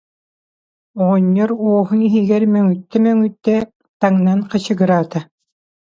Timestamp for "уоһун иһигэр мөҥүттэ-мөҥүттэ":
1.65-3.55